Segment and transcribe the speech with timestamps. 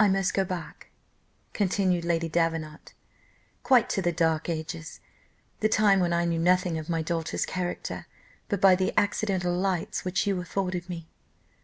[0.00, 0.90] "I must go back,"
[1.52, 2.92] continued Lady Davenant,
[3.62, 4.98] "quite to the dark ages,
[5.60, 8.06] the time when I knew nothing of my daughter's character
[8.48, 11.06] but by the accidental lights which you afforded me.